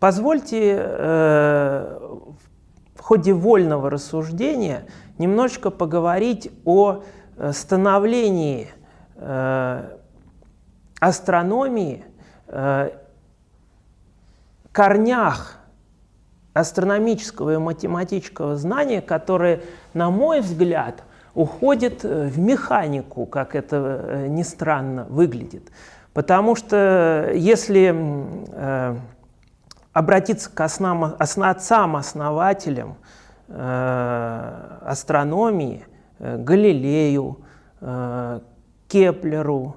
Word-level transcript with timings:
Позвольте 0.00 0.76
в 2.94 3.00
ходе 3.00 3.32
вольного 3.32 3.90
рассуждения 3.90 4.84
немножечко 5.18 5.70
поговорить 5.70 6.50
о 6.64 7.02
становлении 7.52 8.68
астрономии, 11.00 12.04
корнях 14.72 15.58
астрономического 16.52 17.54
и 17.54 17.56
математического 17.58 18.56
знания, 18.56 19.00
которые, 19.00 19.62
на 19.94 20.10
мой 20.10 20.40
взгляд, 20.40 21.02
уходят 21.34 22.02
в 22.02 22.38
механику, 22.38 23.26
как 23.26 23.54
это 23.54 24.26
ни 24.28 24.42
странно 24.42 25.04
выглядит. 25.08 25.70
Потому 26.14 26.56
что 26.56 27.30
если 27.32 27.94
э, 27.94 28.96
обратиться 29.98 30.48
к 30.48 30.60
основам, 30.60 31.16
отцам-основателям 31.18 32.96
э, 33.48 34.78
астрономии, 34.82 35.84
э, 36.20 36.38
Галилею, 36.38 37.38
э, 37.80 38.40
Кеплеру, 38.86 39.74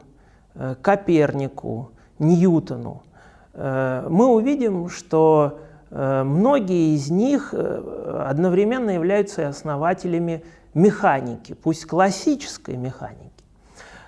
э, 0.54 0.76
Копернику, 0.80 1.92
Ньютону, 2.20 3.02
э, 3.54 4.06
мы 4.10 4.28
увидим, 4.28 4.90
что 4.90 5.60
э, 5.90 6.24
многие 6.24 6.96
из 6.96 7.10
них 7.10 7.54
э, 7.54 8.26
одновременно 8.30 8.92
являются 8.92 9.48
основателями 9.48 10.44
механики, 10.76 11.54
пусть 11.54 11.86
классической 11.88 12.78
механики 12.78 13.32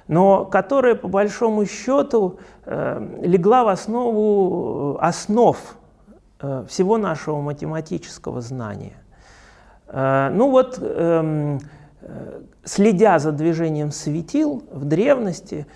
но 0.07 0.43
которая, 0.43 0.95
по 0.95 1.07
большому 1.07 1.65
счету, 1.65 2.37
э, 2.65 3.19
легла 3.21 3.63
в 3.63 3.69
основу 3.69 4.95
э, 4.95 5.05
основ 5.05 5.57
всего 6.67 6.97
нашего 6.97 7.41
математического 7.41 8.41
знания. 8.41 8.93
Ну 9.91 10.49
вот, 10.49 10.79
эм, 10.81 11.59
следя 12.63 13.19
за 13.19 13.31
движением 13.31 13.91
светил 13.91 14.63
в 14.71 14.85
древности, 14.85 15.67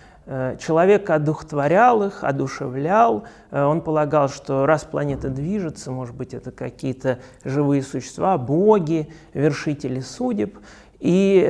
человек 0.60 1.10
одухотворял 1.10 2.04
их, 2.04 2.24
одушевлял. 2.24 3.24
Он 3.52 3.82
полагал, 3.82 4.28
что 4.28 4.66
раз 4.66 4.84
планета 4.84 5.30
движется, 5.30 5.92
может 5.92 6.16
быть, 6.16 6.34
это 6.34 6.52
какие-то 6.52 7.20
живые 7.46 7.82
существа, 7.82 8.38
боги, 8.38 9.08
вершители 9.34 10.02
судеб. 10.02 10.58
И 11.00 11.46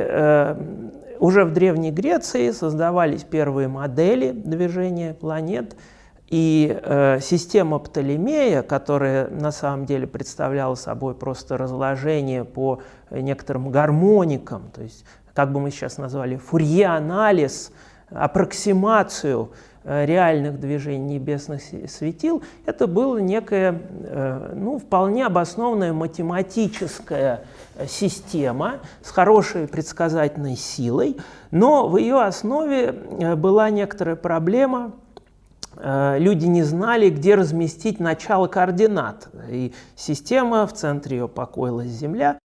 уже 1.20 1.46
в 1.46 1.54
Древней 1.54 1.92
Греции 1.92 2.52
создавались 2.52 3.24
первые 3.24 3.68
модели 3.68 4.32
движения 4.32 5.14
планет, 5.14 5.76
и 6.28 6.80
э, 6.82 7.20
система 7.22 7.80
Птолемея, 7.80 8.62
которая 8.62 9.30
на 9.30 9.52
самом 9.52 9.86
деле 9.86 10.08
представляла 10.08 10.76
собой 10.76 11.16
просто 11.16 11.58
разложение 11.58 12.44
по 12.44 12.82
некоторым 13.12 13.70
гармоникам, 13.70 14.70
то 14.74 14.82
есть, 14.82 15.06
как 15.34 15.52
бы 15.52 15.60
мы 15.60 15.72
сейчас 15.72 15.98
назвали, 15.98 16.38
фурье-анализ, 16.38 17.72
аппроксимацию 18.10 19.52
Э, 19.90 20.06
реальных 20.06 20.60
движений 20.60 21.14
небесных 21.14 21.62
светил, 21.88 22.44
это 22.66 22.88
была 22.88 23.22
некая, 23.22 23.82
э, 24.02 24.52
ну, 24.54 24.80
вполне 24.80 25.26
обоснованная 25.26 25.94
математическая 25.94 27.46
э, 27.76 27.88
система 27.88 28.82
с 29.02 29.12
хорошей 29.12 29.66
предсказательной 29.66 30.58
силой, 30.58 31.16
но 31.52 31.88
в 31.88 31.96
ее 31.96 32.22
основе 32.22 32.92
была 33.38 33.70
некоторая 33.70 34.18
проблема, 34.18 34.92
люди 35.80 36.46
не 36.46 36.64
знали, 36.64 37.10
где 37.10 37.36
разместить 37.36 38.00
начало 38.00 38.48
координат, 38.48 39.30
и 39.50 39.74
система, 39.96 40.66
в 40.66 40.74
центре 40.74 41.18
ее 41.18 41.28
покоилась 41.28 41.88
Земля. 41.88 42.40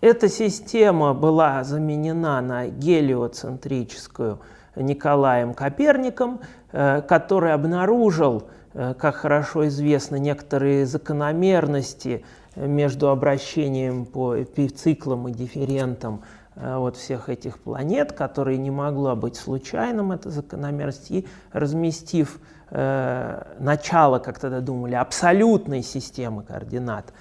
Эта 0.00 0.28
система 0.28 1.12
была 1.12 1.62
заменена 1.62 2.40
на 2.40 2.68
гелиоцентрическую 2.68 4.40
Николаем 4.76 5.52
Коперником, 5.52 6.40
Э, 6.72 7.02
который 7.02 7.52
обнаружил, 7.52 8.44
э, 8.74 8.94
как 8.94 9.16
хорошо 9.16 9.66
известно, 9.66 10.16
некоторые 10.16 10.86
закономерности 10.86 12.24
э, 12.54 12.66
между 12.66 13.08
обращением 13.08 14.06
по 14.06 14.36
циклам 14.44 15.28
и 15.28 15.32
дифферентам 15.32 16.22
вот 16.56 16.96
всех 16.96 17.30
этих 17.30 17.58
планет, 17.60 18.12
которые 18.12 18.58
не 18.58 18.70
могла 18.70 19.14
быть 19.14 19.36
случайным, 19.36 20.12
эта 20.12 20.30
закономерность, 20.30 21.10
и 21.10 21.26
разместив 21.52 22.38
э, 22.70 23.42
начало, 23.58 24.18
как 24.18 24.38
тогда 24.38 24.60
думали, 24.60 24.94
абсолютной 24.94 25.82
системы 25.82 26.42
координат 26.42 27.12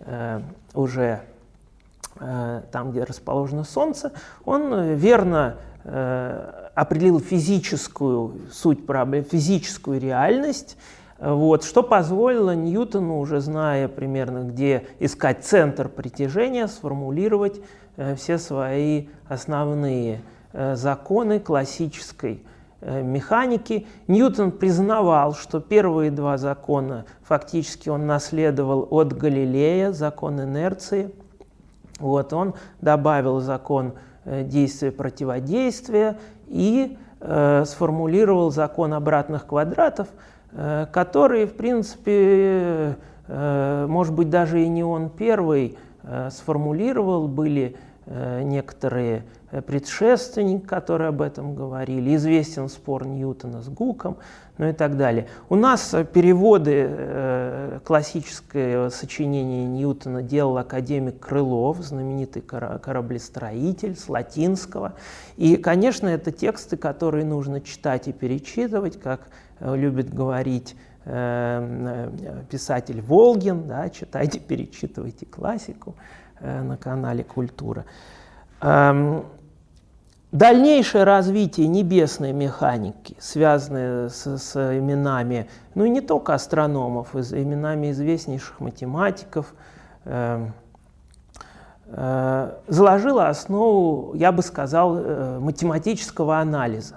э, 0.00 0.40
уже 0.74 1.20
э, 2.20 2.62
там, 2.70 2.90
где 2.92 3.04
расположено 3.04 3.64
Солнце, 3.64 4.12
он 4.44 4.94
верно 4.94 5.56
Э, 5.90 6.70
определил 6.74 7.18
физическую 7.18 8.34
суть 8.52 8.86
проблем, 8.86 9.24
физическую 9.24 9.98
реальность, 9.98 10.76
вот, 11.18 11.64
что 11.64 11.82
позволило 11.82 12.54
Ньютону, 12.54 13.18
уже 13.18 13.40
зная 13.40 13.88
примерно, 13.88 14.44
где 14.44 14.86
искать 15.00 15.44
центр 15.44 15.88
притяжения, 15.88 16.68
сформулировать 16.68 17.60
э, 17.96 18.14
все 18.16 18.36
свои 18.38 19.06
основные 19.28 20.20
э, 20.52 20.76
законы 20.76 21.40
классической 21.40 22.44
механики. 22.80 23.86
Ньютон 24.06 24.52
признавал, 24.52 25.34
что 25.34 25.60
первые 25.60 26.10
два 26.10 26.38
закона 26.38 27.04
фактически 27.22 27.88
он 27.88 28.06
наследовал 28.06 28.86
от 28.90 29.16
Галилея, 29.16 29.92
закон 29.92 30.40
инерции. 30.40 31.10
Вот, 31.98 32.32
он 32.32 32.54
добавил 32.80 33.40
закон 33.40 33.94
Э, 34.30 34.42
действия 34.42 34.92
противодействия 34.92 36.18
и 36.48 36.98
э, 37.20 37.64
сформулировал 37.64 38.50
закон 38.50 38.92
обратных 38.92 39.46
квадратов, 39.46 40.08
э, 40.52 40.86
который, 40.92 41.46
в 41.46 41.54
принципе, 41.54 42.96
э, 43.26 43.86
может 43.88 44.12
быть, 44.12 44.28
даже 44.28 44.62
и 44.62 44.68
не 44.68 44.84
он 44.84 45.08
первый 45.08 45.78
э, 46.02 46.28
сформулировал, 46.30 47.26
были 47.26 47.74
э, 47.74 47.97
некоторые 48.10 49.24
предшественники, 49.66 50.64
которые 50.64 51.08
об 51.08 51.22
этом 51.22 51.54
говорили, 51.54 52.16
известен 52.16 52.68
спор 52.68 53.06
Ньютона 53.06 53.62
с 53.62 53.68
Гуком, 53.68 54.16
ну 54.58 54.68
и 54.68 54.72
так 54.72 54.96
далее. 54.96 55.28
У 55.48 55.56
нас 55.56 55.94
э, 55.94 56.04
переводы 56.04 56.86
э, 56.88 57.80
классическое 57.84 58.90
сочинение 58.90 59.64
Ньютона 59.64 60.22
делал 60.22 60.58
академик 60.58 61.20
Крылов, 61.20 61.78
знаменитый 61.78 62.42
кораблестроитель 62.42 63.96
с 63.96 64.08
латинского. 64.08 64.94
И, 65.36 65.56
конечно, 65.56 66.08
это 66.08 66.32
тексты, 66.32 66.76
которые 66.76 67.24
нужно 67.24 67.60
читать 67.60 68.08
и 68.08 68.12
перечитывать, 68.12 69.00
как 69.00 69.28
э, 69.60 69.76
любит 69.76 70.12
говорить 70.12 70.74
э, 71.04 72.10
э, 72.20 72.42
писатель 72.50 73.00
Волгин, 73.00 73.68
да, 73.68 73.88
читайте, 73.90 74.40
перечитывайте 74.40 75.24
классику 75.24 75.94
э, 75.96 76.27
на 76.40 76.76
канале 76.76 77.24
«Культура». 77.24 77.84
Эм, 78.60 79.24
Дальнейшее 80.30 81.04
развитие 81.04 81.68
небесной 81.68 82.32
механики, 82.32 83.16
связанное 83.18 84.10
с, 84.10 84.26
с 84.26 84.78
именами, 84.78 85.48
ну 85.74 85.86
и 85.86 85.88
не 85.88 86.02
только 86.02 86.34
астрономов, 86.34 87.14
с 87.14 87.32
именами 87.32 87.92
известнейших 87.92 88.60
математиков, 88.60 89.54
э, 90.04 90.48
э, 91.86 92.52
заложило 92.66 93.28
основу, 93.28 94.14
я 94.16 94.30
бы 94.30 94.42
сказал, 94.42 94.98
э, 94.98 95.38
математического 95.38 96.38
анализа. 96.38 96.96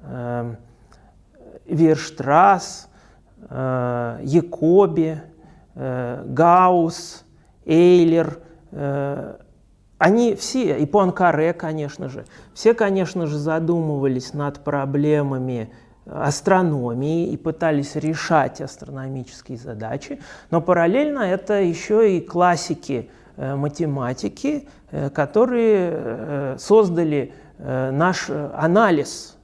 Э, 0.00 0.54
Верштрасс, 1.66 2.88
э, 3.50 4.20
Якоби, 4.22 5.20
э, 5.74 6.24
Гаусс, 6.26 7.26
Эйлер 7.68 8.38
э,– 8.72 9.36
они 9.98 10.36
все, 10.36 10.78
и 10.78 10.86
Пуанкаре, 10.86 11.52
конечно 11.52 12.08
же, 12.08 12.24
все, 12.54 12.72
конечно 12.72 13.26
же, 13.26 13.36
задумывались 13.36 14.32
над 14.32 14.60
проблемами 14.60 15.72
астрономии 16.06 17.26
и 17.26 17.36
пытались 17.36 17.96
решать 17.96 18.60
астрономические 18.60 19.58
задачи, 19.58 20.20
но 20.50 20.62
параллельно 20.62 21.18
это 21.18 21.54
еще 21.54 22.16
и 22.16 22.20
классики 22.20 23.10
э, 23.36 23.56
математики, 23.56 24.68
э, 24.90 25.10
которые 25.10 25.90
э, 25.92 26.56
создали 26.58 27.32
наш 27.60 28.30
анализ 28.30 29.36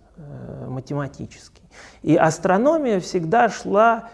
математический. 0.69 1.65
И 2.03 2.15
астрономия 2.15 3.01
всегда 3.01 3.49
шла 3.49 4.05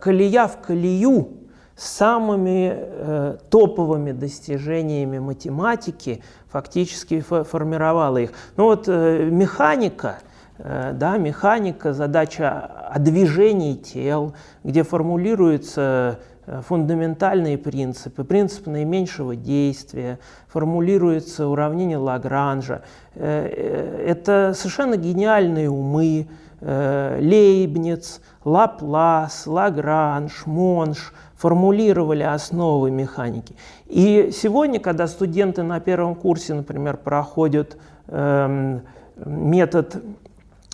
колея 0.00 0.46
в 0.46 0.56
колею 0.62 1.39
самыми 1.80 2.74
э, 2.74 3.36
топовыми 3.48 4.12
достижениями 4.12 5.18
математики 5.18 6.22
фактически 6.50 7.20
формировала 7.20 8.18
их. 8.18 8.32
Ну 8.58 8.64
вот 8.64 8.84
э, 8.86 9.30
механика, 9.30 10.18
э, 10.58 10.92
да, 10.92 11.16
механика, 11.16 11.94
задача 11.94 12.50
о 12.90 12.98
движении 12.98 13.76
тел, 13.76 14.34
где 14.62 14.82
формулируются 14.82 16.18
э, 16.44 16.60
фундаментальные 16.68 17.56
принципы, 17.56 18.24
принцип 18.24 18.66
наименьшего 18.66 19.34
действия, 19.34 20.18
формулируется 20.48 21.48
уравнение 21.48 21.96
Лагранжа. 21.96 22.82
Это 23.14 24.52
совершенно 24.54 24.96
гениальные 24.96 25.70
умы, 25.70 26.28
Лейбниц, 26.60 28.20
Лаплас, 28.44 29.46
Лагранж, 29.46 30.44
Монш 30.46 31.12
формулировали 31.40 32.22
основы 32.22 32.90
механики. 32.90 33.54
И 33.86 34.30
сегодня, 34.30 34.78
когда 34.78 35.06
студенты 35.06 35.62
на 35.62 35.80
первом 35.80 36.14
курсе, 36.14 36.52
например, 36.52 36.98
проходят 36.98 37.78
эм, 38.08 38.82
метод 39.16 40.02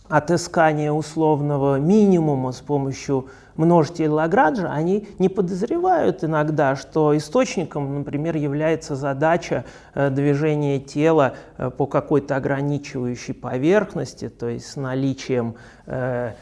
отыскания 0.09 0.91
условного 0.91 1.79
минимума 1.79 2.51
с 2.51 2.61
помощью 2.61 3.27
множителя 3.55 4.11
Лагранжа, 4.11 4.73
они 4.73 5.07
не 5.21 5.29
подозревают 5.29 6.25
иногда, 6.25 6.75
что 6.75 7.17
источником, 7.17 7.99
например, 7.99 8.37
является 8.37 8.97
задача 8.97 9.65
э, 9.95 10.11
движения 10.11 10.81
тела 10.81 11.35
э, 11.59 11.71
по 11.71 11.87
какой-то 11.87 12.35
ограничивающей 12.35 13.35
поверхности, 13.35 14.29
то 14.29 14.49
есть 14.49 14.67
с 14.67 14.75
наличием 14.75 15.55
э, 15.87 16.33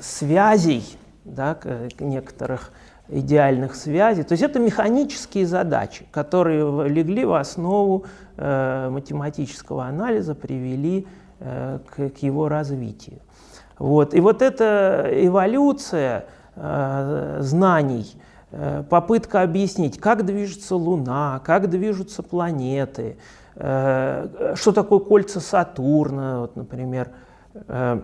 связей 0.00 0.98
да, 1.24 1.56
некоторых 2.00 2.72
идеальных 3.08 3.74
связей. 3.74 4.22
То 4.22 4.32
есть 4.32 4.42
это 4.42 4.58
механические 4.58 5.46
задачи, 5.46 6.06
которые 6.10 6.88
легли 6.88 7.24
в 7.24 7.34
основу 7.34 8.04
э, 8.36 8.88
математического 8.90 9.84
анализа, 9.84 10.34
привели 10.34 11.06
э, 11.40 11.78
к, 11.86 12.10
к 12.10 12.18
его 12.18 12.48
развитию. 12.48 13.20
Вот. 13.78 14.14
И 14.14 14.20
вот 14.20 14.40
эта 14.40 15.08
эволюция 15.12 16.26
э, 16.56 17.38
знаний, 17.40 18.06
э, 18.52 18.82
попытка 18.88 19.42
объяснить, 19.42 19.98
как 19.98 20.24
движется 20.24 20.76
Луна, 20.76 21.40
как 21.44 21.68
движутся 21.68 22.22
планеты, 22.22 23.18
э, 23.56 24.54
что 24.54 24.72
такое 24.72 25.00
кольца 25.00 25.40
Сатурна, 25.40 26.40
вот, 26.40 26.56
например, 26.56 27.10
э, 27.54 28.00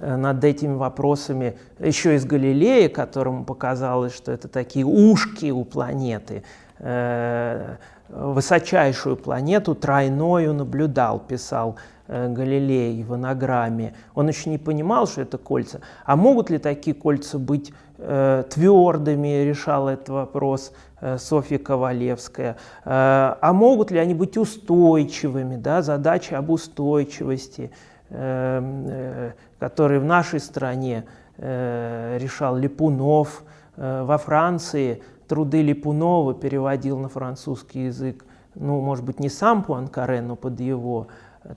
над 0.00 0.44
этими 0.44 0.74
вопросами 0.74 1.56
еще 1.78 2.16
из 2.16 2.24
Галилея, 2.24 2.88
которому 2.88 3.44
показалось, 3.44 4.14
что 4.14 4.32
это 4.32 4.48
такие 4.48 4.84
ушки 4.84 5.50
у 5.50 5.64
планеты. 5.64 6.42
Э, 6.78 7.76
высочайшую 8.08 9.16
планету 9.16 9.74
тройную 9.74 10.54
наблюдал, 10.54 11.18
писал 11.18 11.76
э, 12.06 12.28
Галилей 12.28 13.02
в 13.02 13.14
анаграмме. 13.14 13.94
Он 14.14 14.28
еще 14.28 14.50
не 14.50 14.58
понимал, 14.58 15.06
что 15.06 15.22
это 15.22 15.38
кольца. 15.38 15.80
А 16.04 16.16
могут 16.16 16.50
ли 16.50 16.58
такие 16.58 16.94
кольца 16.94 17.38
быть 17.38 17.72
твердыми, 17.96 19.42
решала 19.48 19.88
этот 19.88 20.10
вопрос 20.10 20.72
Софья 21.16 21.56
Ковалевская. 21.56 22.58
А 22.84 23.52
могут 23.54 23.90
ли 23.90 23.98
они 23.98 24.12
быть 24.12 24.36
устойчивыми, 24.36 25.56
да, 25.56 25.80
задача 25.80 26.36
об 26.36 26.50
устойчивости– 26.50 27.70
э, 27.80 27.95
который 28.08 29.98
в 29.98 30.04
нашей 30.04 30.40
стране 30.40 31.04
э, 31.38 32.18
решал 32.20 32.56
Липунов. 32.56 33.42
Э, 33.76 34.04
во 34.04 34.18
Франции 34.18 35.02
труды 35.28 35.62
Липунова 35.62 36.34
переводил 36.34 36.98
на 36.98 37.08
французский 37.08 37.86
язык, 37.86 38.24
ну, 38.54 38.80
может 38.80 39.04
быть, 39.04 39.20
не 39.20 39.28
сам 39.28 39.62
Пуанкаре, 39.62 40.20
но 40.20 40.36
под 40.36 40.60
его, 40.60 41.08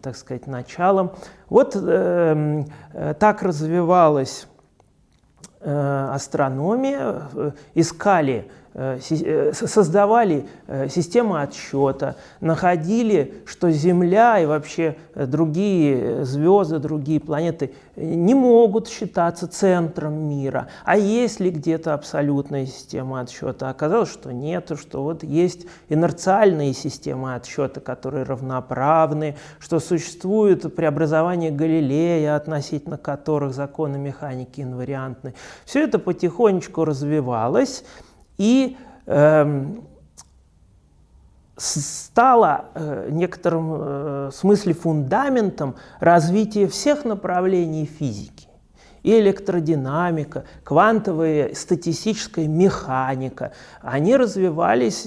так 0.02 0.16
сказать, 0.16 0.48
началом. 0.48 1.12
Вот 1.50 1.76
э, 1.76 2.66
так 3.20 3.44
развивалась 3.44 4.48
э, 5.62 6.10
астрономия, 6.12 7.22
искали 7.74 8.50
Э, 8.69 8.69
э, 8.69 8.69
создавали 8.74 10.46
э, 10.68 10.88
системы 10.90 11.42
отсчета, 11.42 12.16
находили, 12.40 13.34
что 13.46 13.72
Земля 13.72 14.40
и 14.40 14.46
вообще 14.46 14.96
другие 15.16 16.24
звезды, 16.24 16.80
другие 16.80 17.20
планеты 17.20 17.74
не 17.96 18.34
могут 18.34 18.88
считаться 18.88 19.48
центром 19.48 20.14
мира. 20.30 20.68
А 20.86 20.98
есть 20.98 21.40
ли 21.40 21.50
где-то 21.50 21.94
абсолютная 21.94 22.66
система 22.66 23.22
отсчета? 23.22 23.70
Оказалось, 23.70 24.12
что 24.12 24.32
нет, 24.32 24.72
что 24.80 25.04
вот 25.04 25.24
есть 25.24 25.66
инерциальные 25.90 26.74
системы 26.74 27.36
отсчета, 27.36 27.82
которые 27.82 28.24
равноправны, 28.24 29.36
что 29.60 29.80
существует 29.80 30.76
преобразование 30.76 31.52
Галилея, 31.52 32.36
относительно 32.36 32.98
которых 32.98 33.54
законы 33.54 33.98
механики 33.98 34.62
инвариантны. 34.62 35.34
Все 35.66 35.84
это 35.84 36.00
потихонечку 36.00 36.86
развивалось 36.86 37.84
и 38.40 38.76
э, 39.06 39.66
стало 41.58 42.66
э, 42.74 43.10
некоторым 43.12 43.74
э, 43.76 44.32
смысле 44.34 44.74
фундаментом 44.74 45.76
развития 46.00 46.68
всех 46.68 47.06
направлений 47.06 47.86
физики. 47.86 48.48
И 49.04 49.18
электродинамика, 49.18 50.46
квантовая 50.64 51.54
статистическая 51.54 52.48
механика, 52.48 53.54
они 53.82 54.16
развивались 54.16 55.06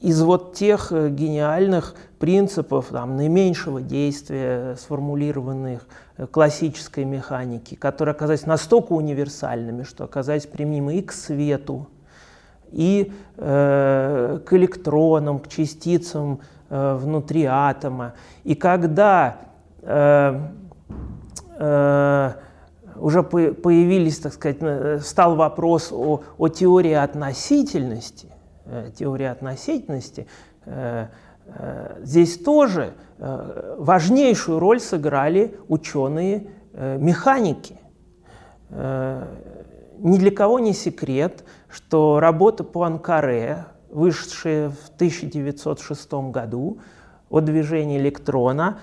из 0.00 0.22
вот 0.22 0.54
тех 0.54 0.92
э, 0.92 1.10
гениальных 1.10 1.94
принципов 2.18 2.86
там, 2.90 3.16
наименьшего 3.16 3.80
действия, 3.82 4.76
сформулированных 4.76 5.86
э, 6.16 6.26
классической 6.26 7.04
механики, 7.04 7.74
которые 7.74 8.12
оказались 8.12 8.46
настолько 8.46 8.92
универсальными, 8.92 9.82
что 9.82 10.04
оказались 10.04 10.46
применимы 10.46 10.96
и 10.96 11.02
к 11.02 11.12
свету, 11.12 11.88
и 12.72 13.12
э, 13.36 14.40
к 14.44 14.52
электронам, 14.52 15.38
к 15.38 15.48
частицам 15.48 16.40
э, 16.68 16.94
внутри 16.94 17.44
атома. 17.44 18.14
И 18.44 18.54
когда 18.54 19.38
э, 19.82 20.40
э, 21.58 22.32
уже 22.96 23.22
появились, 23.22 24.18
так 24.18 24.32
сказать, 24.32 24.58
э, 24.60 24.98
стал 25.00 25.36
вопрос 25.36 25.90
о, 25.92 26.22
о 26.38 26.48
теории 26.48 26.92
относительности, 26.92 28.28
э, 28.66 28.90
теории 28.96 29.26
относительности, 29.26 30.26
э, 30.64 31.06
э, 31.46 31.96
здесь 32.02 32.38
тоже 32.38 32.94
э, 33.18 33.76
важнейшую 33.78 34.58
роль 34.58 34.80
сыграли 34.80 35.56
ученые 35.68 36.50
механики. 36.72 37.80
Э, 38.70 39.26
ни 39.98 40.16
для 40.16 40.30
кого 40.30 40.58
не 40.58 40.72
секрет, 40.72 41.44
что 41.70 42.20
работа 42.20 42.64
Пуанкаре, 42.64 43.66
вышедшая 43.90 44.70
в 44.70 44.90
1906 44.94 46.12
году 46.30 46.78
о 47.28 47.40
движении 47.40 47.98
электрона, 47.98 48.78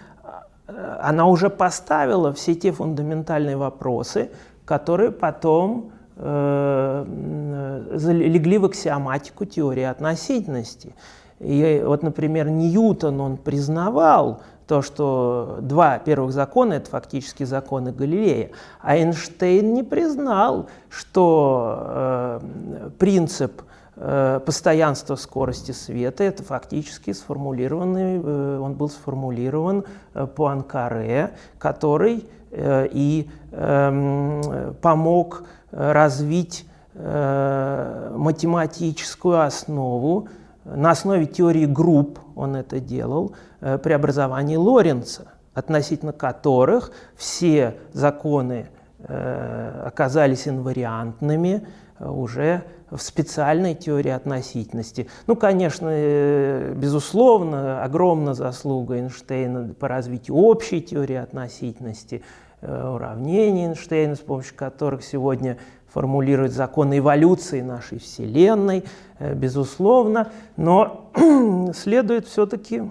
она 0.67 1.27
уже 1.27 1.49
поставила 1.49 2.33
все 2.33 2.55
те 2.55 2.71
фундаментальные 2.71 3.55
вопросы, 3.55 4.31
которые 4.65 5.11
потом 5.11 5.91
э, 6.17 7.05
легли 7.07 8.57
в 8.57 8.65
аксиоматику 8.65 9.45
теории 9.45 9.83
относительности. 9.83 10.93
И 11.39 11.81
вот, 11.85 12.03
например, 12.03 12.49
Ньютон, 12.49 13.21
он 13.21 13.37
признавал 13.37 14.41
то, 14.67 14.81
что 14.81 15.59
два 15.61 15.97
первых 15.97 16.33
закона– 16.33 16.73
это 16.75 16.89
фактически 16.89 17.43
законы 17.43 17.91
Галилея. 17.91 18.51
А 18.81 18.97
Эйнштейн 18.97 19.73
не 19.73 19.83
признал, 19.83 20.67
что 20.89 21.77
э, 21.79 22.89
принцип 22.99 23.61
э, 23.95 24.39
постоянства 24.45 25.15
скорости 25.15 25.71
света– 25.71 26.23
это 26.25 26.43
фактически 26.43 27.13
сформулированный, 27.13 28.21
э, 28.21 28.59
он 28.59 28.73
был 28.73 28.89
сформулирован 28.89 29.85
э, 30.13 30.27
по 30.27 30.47
Анкаре, 30.47 31.31
который 31.59 32.25
э, 32.51 32.87
и 32.91 33.29
э, 33.51 34.73
помог 34.81 35.43
развить 35.71 36.67
э, 36.93 38.13
математическую 38.15 39.41
основу 39.41 40.27
на 40.75 40.91
основе 40.91 41.25
теории 41.25 41.65
групп 41.65 42.19
он 42.35 42.55
это 42.55 42.79
делал, 42.79 43.33
э, 43.61 43.77
преобразований 43.77 44.57
Лоренца, 44.57 45.31
относительно 45.53 46.11
которых 46.11 46.91
все 47.15 47.75
законы 47.93 48.67
э, 48.99 49.83
оказались 49.85 50.47
инвариантными 50.47 51.67
э, 51.99 52.07
уже 52.07 52.63
в 52.91 52.99
специальной 52.99 53.75
теории 53.75 54.11
относительности. 54.11 55.09
Ну, 55.25 55.35
конечно, 55.35 56.73
безусловно, 56.73 57.83
огромная 57.83 58.33
заслуга 58.33 58.95
Эйнштейна 58.95 59.73
по 59.73 59.89
развитию 59.89 60.37
общей 60.37 60.81
теории 60.81 61.17
относительности, 61.17 62.23
уравнений 62.61 63.67
Эйнштейна, 63.67 64.15
с 64.15 64.19
помощью 64.19 64.55
которых 64.55 65.03
сегодня 65.03 65.57
формулирует 65.87 66.51
законы 66.51 66.99
эволюции 66.99 67.61
нашей 67.61 67.99
Вселенной, 67.99 68.83
э, 69.19 69.33
безусловно, 69.33 70.31
но 70.55 71.11
следует 71.75 72.27
все-таки 72.27 72.83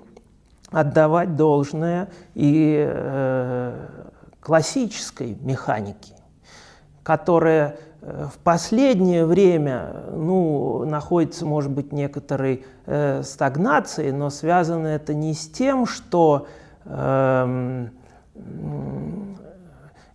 отдавать 0.70 1.36
должное 1.36 2.08
и 2.34 2.84
э, 2.88 3.86
классической 4.40 5.36
механике, 5.40 6.14
которая 7.02 7.76
в 8.06 8.38
последнее 8.44 9.24
время 9.26 10.04
ну, 10.12 10.84
находится, 10.84 11.44
может 11.44 11.72
быть, 11.72 11.92
некоторой 11.92 12.64
э, 12.86 13.22
стагнации, 13.24 14.10
но 14.12 14.30
связано 14.30 14.86
это 14.86 15.12
не 15.12 15.34
с 15.34 15.48
тем, 15.48 15.86
что 15.86 16.46
э, 16.84 17.88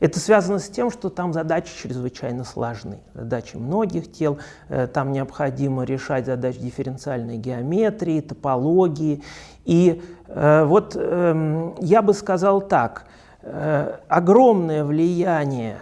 это 0.01 0.19
связано 0.19 0.57
с 0.57 0.67
тем, 0.67 0.89
что 0.89 1.09
там 1.09 1.31
задачи 1.31 1.71
чрезвычайно 1.77 2.43
сложны. 2.43 2.97
Задачи 3.13 3.55
многих 3.55 4.11
тел, 4.11 4.39
э, 4.67 4.87
там 4.87 5.11
необходимо 5.11 5.83
решать 5.83 6.25
задачи 6.25 6.59
дифференциальной 6.59 7.37
геометрии, 7.37 8.19
топологии. 8.19 9.21
И 9.63 10.01
э, 10.25 10.63
вот 10.63 10.95
э, 10.95 11.73
я 11.81 12.01
бы 12.01 12.15
сказал 12.15 12.61
так, 12.61 13.05
э, 13.43 13.95
огромное 14.07 14.83
влияние 14.83 15.77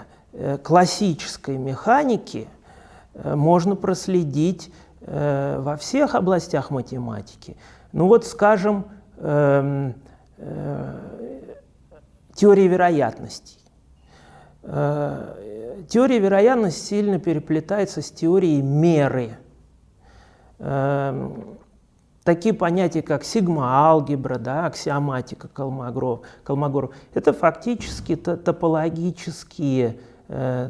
классической 0.63 1.57
механики 1.57 2.47
можно 3.15 3.75
проследить 3.75 4.71
во 5.01 5.75
всех 5.79 6.13
областях 6.13 6.69
математики. 6.69 7.57
Ну 7.93 8.05
вот, 8.05 8.27
скажем, 8.27 8.85
эм, 9.17 9.95
теория 12.35 12.67
вероятностей. 12.67 13.59
Теория 14.61 16.19
вероятности 16.19 16.85
сильно 16.87 17.19
переплетается 17.19 18.01
с 18.01 18.11
теорией 18.11 18.61
меры. 18.61 19.37
Эм, 20.59 21.57
такие 22.23 22.53
понятия, 22.53 23.01
как 23.01 23.23
сигма-алгебра, 23.23 24.37
да, 24.37 24.65
аксиоматика 24.65 25.47
Колмогоров, 25.47 26.21
Колмогоров, 26.43 26.91
это 27.13 27.31
фактически 27.31 28.15
топологические 28.15 29.95
Э, 29.95 30.08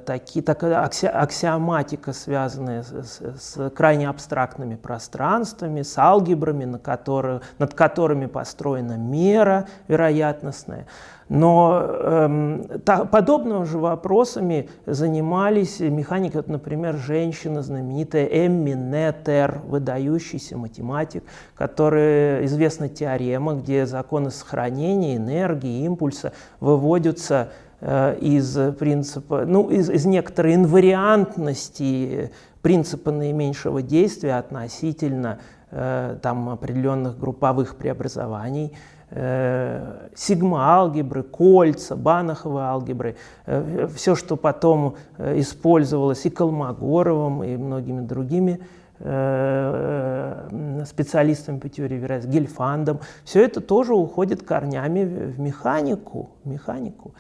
такие, 0.05 0.41
такая 0.41 0.81
акси, 0.83 1.05
аксиоматика, 1.05 2.13
связанная 2.13 2.81
с, 2.83 3.21
с 3.37 3.69
крайне 3.71 4.07
абстрактными 4.07 4.75
пространствами, 4.75 5.81
с 5.81 5.97
алгебрами, 5.97 6.63
на 6.63 6.79
которые, 6.79 7.41
над 7.57 7.73
которыми 7.73 8.27
построена 8.27 8.97
мера 8.97 9.67
вероятностная. 9.89 10.87
Но 11.27 11.85
эм, 11.85 12.63
та, 12.85 13.05
подобного 13.05 13.65
же 13.65 13.77
вопросами 13.77 14.69
занимались 14.87 15.79
механики, 15.79 16.37
вот, 16.37 16.47
например, 16.47 16.95
женщина 16.95 17.61
знаменитая 17.61 18.25
Эмми 18.25 18.71
Неттер, 18.71 19.61
выдающийся 19.65 20.57
математик, 20.57 21.23
которая 21.55 22.45
известна 22.45 22.89
теорема, 22.89 23.53
где 23.53 23.85
законы 23.85 24.31
сохранения 24.31 25.17
энергии, 25.17 25.83
импульса 25.83 26.33
выводятся 26.59 27.49
Э, 27.49 27.68
из 27.81 28.57
принципа, 28.77 29.45
ну, 29.45 29.69
из, 29.69 29.89
из 29.89 30.05
некоторой 30.05 30.55
инвариантности 30.55 32.31
принципа 32.62 33.12
наименьшего 33.12 33.81
действия 33.81 34.36
относительно 34.36 35.39
э, 35.71 36.17
там, 36.21 36.50
определенных 36.50 37.17
групповых 37.17 37.75
преобразований, 37.75 38.74
э, 39.12 40.09
сигма-алгебры, 40.15 41.24
кольца, 41.24 41.95
банаховые 41.95 42.65
алгебры, 42.65 43.15
э, 43.45 43.88
все, 43.95 44.15
что 44.15 44.36
потом 44.36 44.95
э, 45.17 45.39
использовалось 45.39 46.25
и 46.25 46.29
Колмогоровым, 46.29 47.43
и 47.43 47.55
многими 47.55 48.01
другими 48.01 48.59
э, 49.00 50.83
специалистами 50.86 51.59
по 51.59 51.69
теории 51.69 51.95
вероятности, 51.95 52.36
Гельфандом, 52.36 53.00
все 53.24 53.43
это 53.43 53.62
тоже 53.62 53.93
уходит 53.93 54.43
корнями 54.43 55.05
в 55.05 55.39
механику. 55.39 56.31
В 56.43 56.50
механику. 56.50 57.13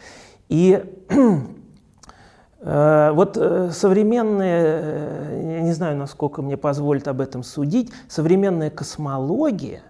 И 0.49 0.83
э, 2.61 3.11
вот 3.11 3.37
э, 3.37 3.69
современная, 3.71 4.81
э, 4.81 5.51
я 5.57 5.61
не 5.61 5.71
знаю, 5.71 5.95
насколько 5.95 6.41
мне 6.41 6.57
позволит 6.57 7.07
об 7.07 7.21
этом 7.21 7.43
судить, 7.43 7.91
современная 8.07 8.71
космология, 8.71 9.83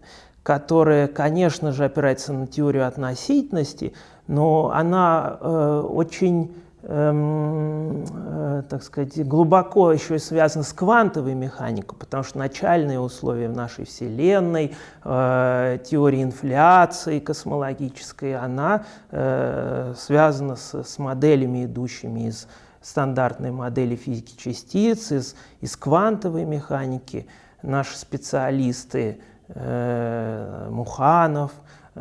которая, 0.44 1.08
конечно 1.08 1.72
же, 1.72 1.86
опирается 1.86 2.34
на 2.34 2.46
теорию 2.46 2.88
относительности, 2.88 3.94
но 4.28 4.72
она 4.74 5.38
э, 5.40 5.84
очень 5.90 6.54
эм, 6.84 8.04
э, 8.04 8.64
так 8.70 8.84
сказать, 8.84 9.28
глубоко 9.28 9.92
еще 9.92 10.16
и 10.16 10.20
связано 10.20 10.64
с 10.64 10.74
квантовой 10.74 11.34
механикой, 11.34 11.98
потому 11.98 12.24
что 12.24 12.38
начальные 12.38 13.00
условия 13.00 13.50
в 13.50 13.56
нашей 13.56 13.86
Вселенной, 13.86 14.76
э, 15.04 15.78
теория 15.86 16.24
инфляции 16.24 17.20
космологической, 17.20 18.36
она 18.36 18.86
э, 19.12 19.94
связана 19.98 20.56
с, 20.56 20.84
с 20.84 21.00
моделями, 21.00 21.66
идущими 21.66 22.28
из 22.28 22.48
стандартной 22.82 23.52
модели 23.52 23.96
физики 23.96 24.36
частиц, 24.38 25.12
из, 25.12 25.36
из 25.62 25.76
квантовой 25.76 26.46
механики. 26.46 27.28
Наши 27.62 27.98
специалисты 27.98 29.20
э, 29.50 30.68
Муханов, 30.72 31.52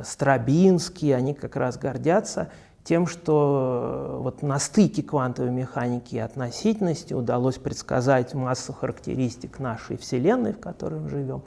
Страбинский, 0.04 1.14
они 1.14 1.34
как 1.34 1.56
раз 1.56 1.78
гордятся 1.78 2.50
тем, 2.88 3.06
что 3.06 4.16
э, 4.16 4.22
вот 4.22 4.42
на 4.42 4.58
стыке 4.58 5.02
квантовой 5.02 5.50
механики 5.50 6.14
и 6.14 6.18
относительности 6.18 7.12
удалось 7.12 7.56
предсказать 7.56 8.32
массу 8.32 8.72
характеристик 8.72 9.58
нашей 9.58 9.98
Вселенной, 9.98 10.54
в 10.54 10.60
которой 10.60 11.00
мы 11.00 11.10
живем. 11.10 11.42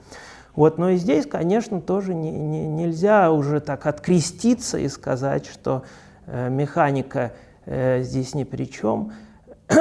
Вот, 0.55 0.77
но 0.77 0.89
и 0.89 0.97
здесь, 0.97 1.25
конечно, 1.25 1.81
тоже 1.81 2.13
не, 2.13 2.29
не, 2.29 2.67
нельзя 2.67 3.31
уже 3.31 3.59
так 3.59 3.87
откреститься 3.87 4.77
и 4.77 4.87
сказать, 4.87 5.47
что 5.47 5.83
э, 6.27 6.49
механика 6.49 7.31
э, 7.65 8.03
здесь 8.03 8.35
ни 8.35 8.43
при 8.43 8.65
чем, 8.65 9.13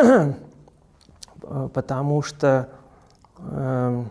потому 1.75 2.23
что 2.23 2.69
э, 3.39 4.05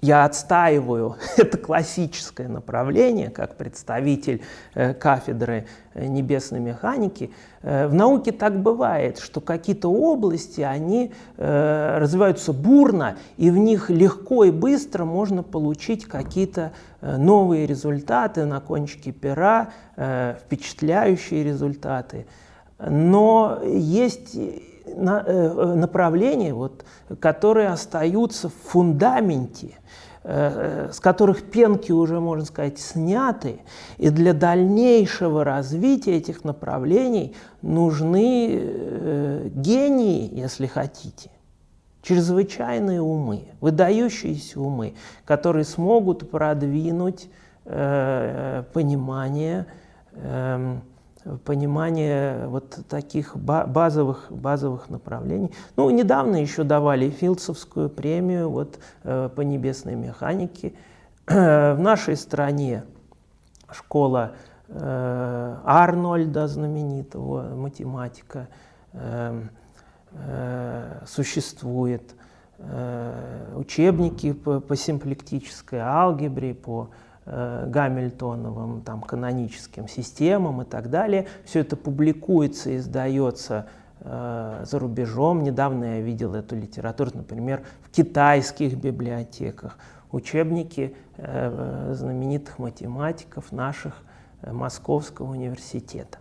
я 0.00 0.24
отстаиваю 0.24 1.16
это 1.36 1.58
классическое 1.58 2.48
направление, 2.48 3.30
как 3.30 3.56
представитель 3.56 4.42
э, 4.74 4.94
кафедры 4.94 5.66
э, 5.94 6.06
небесной 6.06 6.60
механики. 6.60 7.32
Э, 7.62 7.88
в 7.88 7.94
науке 7.94 8.30
так 8.30 8.60
бывает, 8.60 9.18
что 9.18 9.40
какие-то 9.40 9.88
области, 9.88 10.60
они 10.60 11.12
развиваются 11.36 12.52
бурно, 12.52 13.16
и 13.36 13.50
в 13.50 13.56
них 13.56 13.90
легко 13.90 14.44
и 14.44 14.50
быстро 14.50 15.04
можно 15.04 15.42
получить 15.42 16.04
какие-то 16.04 16.72
новые 17.00 17.66
результаты 17.66 18.44
на 18.44 18.60
кончике 18.60 19.12
пера, 19.12 19.70
впечатляющие 19.96 21.44
результаты. 21.44 22.26
Но 22.78 23.60
есть 23.64 24.36
направления, 24.96 26.54
вот, 26.54 26.84
которые 27.20 27.68
остаются 27.68 28.48
в 28.48 28.54
фундаменте– 28.54 29.78
Э, 30.30 30.90
с 30.92 31.00
которых 31.00 31.44
пенки 31.44 31.90
уже, 31.90 32.20
можно 32.20 32.44
сказать, 32.44 32.78
сняты, 32.78 33.60
и 33.96 34.10
для 34.10 34.34
дальнейшего 34.34 35.42
развития 35.42 36.16
этих 36.16 36.44
направлений 36.44 37.34
нужны 37.62 38.58
э, 38.60 39.48
гении, 39.54 40.28
если 40.38 40.66
хотите, 40.66 41.30
чрезвычайные 42.02 43.00
умы, 43.00 43.44
выдающиеся 43.62 44.60
умы, 44.60 44.96
которые 45.24 45.64
смогут 45.64 46.30
продвинуть 46.30 47.30
э, 47.64 48.64
понимание 48.74 49.64
эм, 50.12 50.82
понимание 51.44 52.46
вот 52.48 52.78
таких 52.88 53.36
базовых, 53.36 54.26
базовых 54.30 54.88
направлений. 54.88 55.52
Ну, 55.76 55.90
недавно 55.90 56.36
еще 56.36 56.64
давали 56.64 57.10
Филдсовскую 57.10 57.90
премию 57.90 58.50
вот, 58.50 58.78
э, 59.04 59.28
по 59.34 59.42
небесной 59.42 59.94
механике. 59.94 60.72
В 61.26 61.76
нашей 61.78 62.16
стране 62.16 62.84
школа 63.70 64.32
э, 64.68 65.56
Арнольда, 65.64 66.48
знаменитого 66.48 67.54
математика, 67.54 68.48
э, 68.92 69.42
существует. 71.06 72.14
Учебники 73.54 74.32
по, 74.32 74.58
по 74.58 74.74
симплектической 74.74 75.78
алгебре, 75.78 76.54
по 76.54 76.88
Гамильтоновым 77.30 78.80
там, 78.80 79.02
каноническим 79.02 79.86
системам 79.86 80.62
и 80.62 80.64
так 80.64 80.88
далее. 80.88 81.26
Все 81.44 81.60
это 81.60 81.76
публикуется 81.76 82.76
издается 82.76 83.66
э, 84.00 84.64
за 84.64 84.78
рубежом. 84.78 85.42
Недавно 85.42 85.96
я 85.96 86.00
видел 86.00 86.34
эту 86.34 86.56
литературу, 86.56 87.10
например, 87.14 87.62
в 87.82 87.90
китайских 87.90 88.76
библиотеках. 88.76 89.76
Учебники 90.10 90.96
э, 91.16 91.92
знаменитых 91.94 92.58
математиков 92.58 93.52
наших 93.52 94.02
э, 94.40 94.52
Московского 94.52 95.30
университета. 95.30 96.18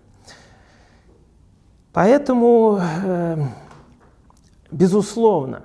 Поэтому, 1.94 2.80
э, 2.82 3.38
безусловно, 4.72 5.64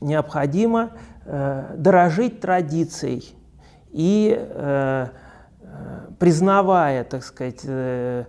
необходимо 0.00 0.92
э, 1.26 1.74
дорожить 1.76 2.40
традицией 2.40 3.37
и 3.98 4.32
э, 4.38 5.08
э, 5.60 5.66
признавая, 6.20 7.02
так 7.02 7.24
сказать, 7.24 7.62
э, 7.64 8.24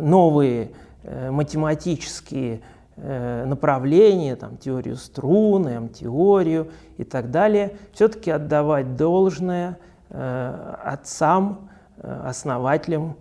новые 0.00 0.72
математические 1.30 2.60
направления, 2.96 4.36
там, 4.36 4.56
теорию 4.56 4.96
струн, 4.96 5.66
М-теорию 5.66 6.70
и 6.98 7.04
так 7.04 7.30
далее, 7.30 7.76
все-таки 7.92 8.30
отдавать 8.30 8.96
должное 8.96 9.78
отцам, 10.10 11.70
основателям 12.02 13.16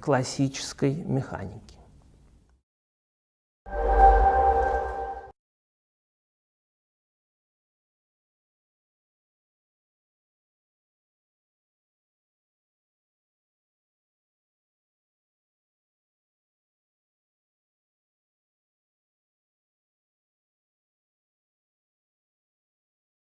классической 0.00 0.94
механики. 0.94 1.71